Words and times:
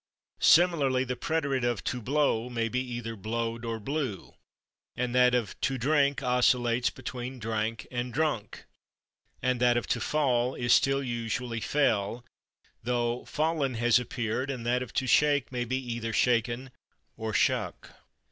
Similarly, 0.39 1.03
the 1.03 1.15
preterite 1.15 1.63
of 1.63 1.83
/to 1.83 2.03
blow/ 2.03 2.49
may 2.49 2.69
be 2.69 2.79
either 2.79 3.15
/blowed/ 3.15 3.63
or 3.63 3.79
/blew/, 3.79 4.33
and 4.95 5.13
that 5.13 5.35
of 5.35 5.61
/to 5.61 5.79
drink/ 5.79 6.23
oscillates 6.23 6.89
between 6.89 7.39
/drank/ 7.39 7.85
and 7.91 8.11
/drunk/, 8.11 8.63
and 9.43 9.59
that 9.59 9.77
of 9.77 9.85
/to 9.85 10.01
fall/ 10.01 10.55
is 10.55 10.73
still 10.73 11.03
usually 11.03 11.59
/fell/, 11.61 12.23
though 12.81 13.19
/fallen/ 13.27 13.75
has 13.75 13.99
appeared, 13.99 14.49
and 14.49 14.65
that 14.65 14.81
of 14.81 14.91
/to 14.95 15.07
shake/ 15.07 15.51
may 15.51 15.65
be 15.65 15.77
either 15.77 16.13
/shaken/ 16.13 16.71
or 17.15 17.31
/shuck 17.31 17.91